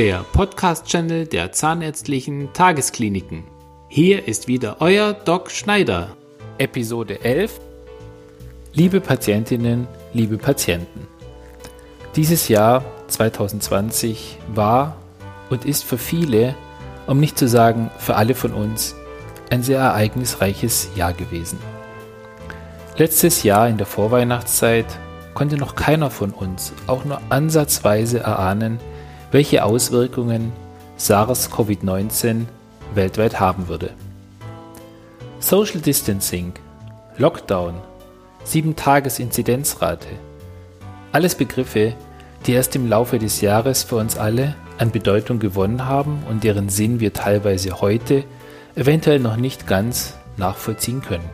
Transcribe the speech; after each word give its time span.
der 0.00 0.24
Podcast-Channel 0.32 1.26
der 1.26 1.52
Zahnärztlichen 1.52 2.54
Tageskliniken. 2.54 3.44
Hier 3.88 4.26
ist 4.26 4.48
wieder 4.48 4.76
euer 4.80 5.12
Doc 5.12 5.50
Schneider. 5.50 6.16
Episode 6.56 7.22
11 7.22 7.60
Liebe 8.72 9.02
Patientinnen, 9.02 9.86
liebe 10.14 10.38
Patienten. 10.38 11.06
Dieses 12.16 12.48
Jahr 12.48 12.82
2020 13.08 14.38
war 14.54 14.96
und 15.50 15.66
ist 15.66 15.84
für 15.84 15.98
viele, 15.98 16.54
um 17.06 17.20
nicht 17.20 17.36
zu 17.36 17.46
sagen 17.46 17.90
für 17.98 18.16
alle 18.16 18.34
von 18.34 18.54
uns, 18.54 18.94
ein 19.50 19.62
sehr 19.62 19.80
ereignisreiches 19.80 20.88
Jahr 20.96 21.12
gewesen. 21.12 21.58
Letztes 22.96 23.42
Jahr 23.42 23.68
in 23.68 23.76
der 23.76 23.86
Vorweihnachtszeit 23.86 24.86
konnte 25.34 25.58
noch 25.58 25.74
keiner 25.74 26.08
von 26.08 26.30
uns 26.30 26.72
auch 26.86 27.04
nur 27.04 27.20
ansatzweise 27.28 28.20
erahnen, 28.20 28.80
welche 29.30 29.64
Auswirkungen 29.64 30.52
SARS-CoV-19 30.98 32.46
weltweit 32.94 33.38
haben 33.40 33.68
würde. 33.68 33.90
Social 35.38 35.80
Distancing, 35.80 36.52
Lockdown, 37.16 37.74
7-Tages-Inzidenzrate, 38.46 40.08
alles 41.12 41.34
Begriffe, 41.34 41.94
die 42.46 42.52
erst 42.52 42.74
im 42.76 42.88
Laufe 42.88 43.18
des 43.18 43.40
Jahres 43.40 43.82
für 43.82 43.96
uns 43.96 44.16
alle 44.16 44.54
an 44.78 44.90
Bedeutung 44.90 45.38
gewonnen 45.38 45.86
haben 45.86 46.22
und 46.28 46.44
deren 46.44 46.68
Sinn 46.68 47.00
wir 47.00 47.12
teilweise 47.12 47.80
heute 47.80 48.24
eventuell 48.74 49.20
noch 49.20 49.36
nicht 49.36 49.66
ganz 49.66 50.14
nachvollziehen 50.36 51.02
können. 51.02 51.28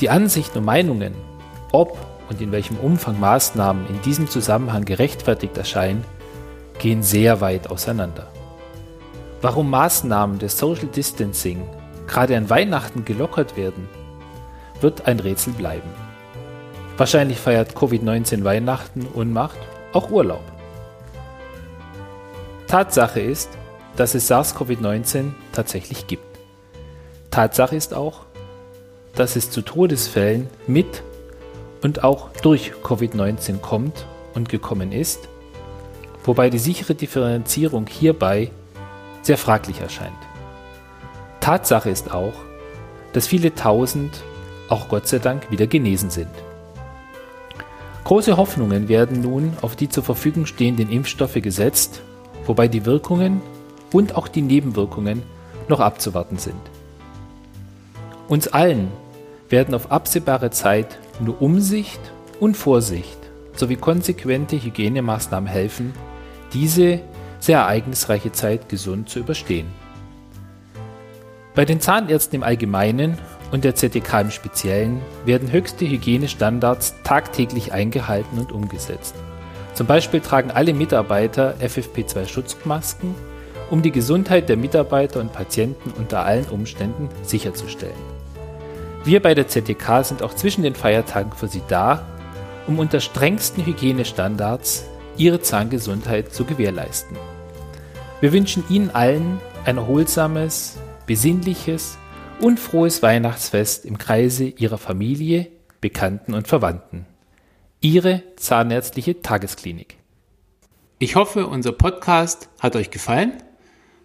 Die 0.00 0.10
Ansichten 0.10 0.58
und 0.58 0.64
Meinungen, 0.64 1.14
ob 1.72 1.96
und 2.28 2.40
in 2.40 2.52
welchem 2.52 2.76
Umfang 2.78 3.18
Maßnahmen 3.20 3.86
in 3.88 4.00
diesem 4.02 4.28
Zusammenhang 4.28 4.84
gerechtfertigt 4.84 5.56
erscheinen, 5.56 6.04
gehen 6.78 7.02
sehr 7.02 7.40
weit 7.40 7.70
auseinander. 7.70 8.28
Warum 9.42 9.70
Maßnahmen 9.70 10.38
des 10.38 10.58
Social 10.58 10.86
Distancing 10.86 11.66
gerade 12.06 12.36
an 12.36 12.50
Weihnachten 12.50 13.04
gelockert 13.04 13.56
werden, 13.56 13.88
wird 14.80 15.06
ein 15.06 15.20
Rätsel 15.20 15.52
bleiben. 15.52 15.88
Wahrscheinlich 16.96 17.38
feiert 17.38 17.74
Covid-19 17.74 18.44
Weihnachten 18.44 19.06
und 19.06 19.32
macht 19.32 19.58
auch 19.92 20.10
Urlaub. 20.10 20.42
Tatsache 22.66 23.20
ist, 23.20 23.50
dass 23.96 24.14
es 24.14 24.28
SARS-CoV-19 24.30 25.32
tatsächlich 25.52 26.06
gibt. 26.06 26.38
Tatsache 27.30 27.76
ist 27.76 27.94
auch, 27.94 28.20
dass 29.14 29.36
es 29.36 29.50
zu 29.50 29.62
Todesfällen 29.62 30.48
mit 30.66 31.02
und 31.84 32.02
auch 32.02 32.30
durch 32.42 32.72
Covid-19 32.82 33.58
kommt 33.58 34.06
und 34.32 34.48
gekommen 34.48 34.90
ist, 34.90 35.28
wobei 36.24 36.48
die 36.48 36.58
sichere 36.58 36.94
Differenzierung 36.94 37.86
hierbei 37.86 38.50
sehr 39.20 39.36
fraglich 39.36 39.82
erscheint. 39.82 40.16
Tatsache 41.40 41.90
ist 41.90 42.10
auch, 42.10 42.32
dass 43.12 43.26
viele 43.26 43.54
tausend 43.54 44.22
auch 44.70 44.88
Gott 44.88 45.06
sei 45.06 45.18
Dank 45.18 45.50
wieder 45.50 45.66
genesen 45.66 46.08
sind. 46.08 46.30
Große 48.04 48.38
Hoffnungen 48.38 48.88
werden 48.88 49.20
nun 49.20 49.52
auf 49.60 49.76
die 49.76 49.90
zur 49.90 50.04
Verfügung 50.04 50.46
stehenden 50.46 50.90
Impfstoffe 50.90 51.34
gesetzt, 51.34 52.00
wobei 52.46 52.66
die 52.66 52.86
Wirkungen 52.86 53.42
und 53.92 54.16
auch 54.16 54.28
die 54.28 54.42
Nebenwirkungen 54.42 55.22
noch 55.68 55.80
abzuwarten 55.80 56.38
sind. 56.38 56.60
Uns 58.26 58.48
allen 58.48 58.90
werden 59.50 59.74
auf 59.74 59.92
absehbare 59.92 60.50
Zeit 60.50 60.98
nur 61.20 61.40
Umsicht 61.40 62.00
und 62.40 62.56
Vorsicht 62.56 63.18
sowie 63.54 63.76
konsequente 63.76 64.56
Hygienemaßnahmen 64.56 65.48
helfen, 65.48 65.92
diese 66.52 67.00
sehr 67.40 67.58
ereignisreiche 67.58 68.32
Zeit 68.32 68.68
gesund 68.68 69.08
zu 69.08 69.20
überstehen. 69.20 69.66
Bei 71.54 71.64
den 71.64 71.80
Zahnärzten 71.80 72.36
im 72.36 72.42
Allgemeinen 72.42 73.16
und 73.52 73.62
der 73.62 73.76
ZDK 73.76 74.22
im 74.22 74.30
Speziellen 74.30 75.00
werden 75.24 75.52
höchste 75.52 75.88
Hygienestandards 75.88 76.94
tagtäglich 77.04 77.72
eingehalten 77.72 78.38
und 78.38 78.50
umgesetzt. 78.50 79.14
Zum 79.74 79.86
Beispiel 79.86 80.20
tragen 80.20 80.50
alle 80.50 80.74
Mitarbeiter 80.74 81.54
FFP2-Schutzmasken, 81.60 83.14
um 83.70 83.82
die 83.82 83.92
Gesundheit 83.92 84.48
der 84.48 84.56
Mitarbeiter 84.56 85.20
und 85.20 85.32
Patienten 85.32 85.92
unter 85.96 86.24
allen 86.24 86.46
Umständen 86.46 87.08
sicherzustellen. 87.22 88.23
Wir 89.04 89.20
bei 89.20 89.34
der 89.34 89.48
ZDK 89.48 90.02
sind 90.02 90.22
auch 90.22 90.32
zwischen 90.34 90.62
den 90.62 90.74
Feiertagen 90.74 91.32
für 91.32 91.46
Sie 91.46 91.60
da, 91.68 92.06
um 92.66 92.78
unter 92.78 93.00
strengsten 93.00 93.66
Hygienestandards 93.66 94.86
Ihre 95.18 95.42
Zahngesundheit 95.42 96.32
zu 96.32 96.46
gewährleisten. 96.46 97.18
Wir 98.22 98.32
wünschen 98.32 98.64
Ihnen 98.70 98.88
allen 98.88 99.40
ein 99.66 99.76
erholsames, 99.76 100.78
besinnliches 101.06 101.98
und 102.40 102.58
frohes 102.58 103.02
Weihnachtsfest 103.02 103.84
im 103.84 103.98
Kreise 103.98 104.44
Ihrer 104.44 104.78
Familie, 104.78 105.48
Bekannten 105.82 106.32
und 106.32 106.48
Verwandten. 106.48 107.04
Ihre 107.82 108.22
Zahnärztliche 108.36 109.20
Tagesklinik. 109.20 109.98
Ich 110.98 111.14
hoffe, 111.14 111.46
unser 111.46 111.72
Podcast 111.72 112.48
hat 112.58 112.74
euch 112.74 112.90
gefallen. 112.90 113.34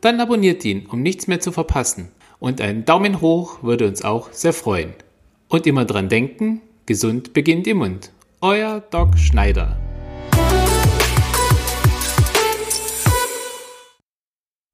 Dann 0.00 0.20
abonniert 0.20 0.64
ihn, 0.64 0.86
um 0.86 1.02
nichts 1.02 1.26
mehr 1.26 1.40
zu 1.40 1.52
verpassen. 1.52 2.12
Und 2.38 2.60
ein 2.60 2.84
Daumen 2.84 3.20
hoch 3.20 3.62
würde 3.62 3.86
uns 3.86 4.02
auch 4.04 4.32
sehr 4.32 4.52
freuen. 4.52 4.94
Und 5.48 5.66
immer 5.66 5.84
dran 5.84 6.08
denken, 6.08 6.60
gesund 6.86 7.32
beginnt 7.32 7.66
im 7.66 7.78
Mund. 7.78 8.12
Euer 8.40 8.80
Doc 8.90 9.16
Schneider. 9.18 9.78